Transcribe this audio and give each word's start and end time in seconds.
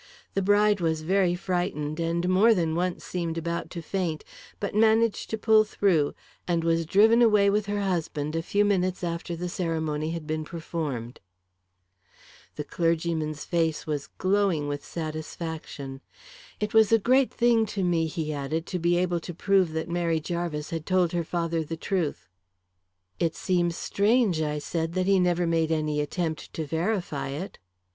The 0.33 0.41
bride 0.41 0.81
was 0.81 1.03
very 1.03 1.35
frightened 1.35 1.99
and 1.99 2.27
more 2.27 2.55
than 2.55 2.73
once 2.73 3.05
seemed 3.05 3.37
about 3.37 3.69
to 3.69 3.83
faint, 3.83 4.23
but 4.59 4.73
managed 4.73 5.29
to 5.29 5.37
pull 5.37 5.63
through, 5.63 6.15
and 6.47 6.63
was 6.63 6.87
driven 6.87 7.21
away 7.21 7.51
with 7.51 7.67
her 7.67 7.81
husband 7.81 8.35
a 8.35 8.41
few 8.41 8.65
minutes 8.65 9.03
after 9.03 9.35
the 9.35 9.47
ceremony 9.47 10.09
has 10.09 10.23
been 10.23 10.43
performed." 10.43 11.19
The 12.55 12.63
clergyman's 12.63 13.45
face 13.45 13.85
was 13.85 14.09
glowing 14.17 14.67
with 14.67 14.83
satisfaction. 14.83 16.01
"It 16.59 16.73
was 16.73 16.91
a 16.91 16.97
great 16.97 17.31
thing 17.31 17.67
to 17.67 17.83
me," 17.83 18.07
he 18.07 18.33
added, 18.33 18.65
"to 18.65 18.79
be 18.79 18.97
able 18.97 19.19
to 19.19 19.35
prove 19.35 19.71
that 19.73 19.87
Mary 19.87 20.19
Jarvis 20.19 20.71
had 20.71 20.87
told 20.87 21.11
her 21.11 21.23
father 21.23 21.63
the 21.63 21.77
truth." 21.77 22.27
"It 23.19 23.35
seems 23.35 23.75
strange," 23.75 24.41
I 24.41 24.57
said, 24.57 24.93
"that 24.93 25.05
he 25.05 25.19
never 25.19 25.45
made 25.45 25.71
any 25.71 26.01
attempt 26.01 26.51
to 26.55 26.65
verify 26.65 27.27
it." 27.29 27.59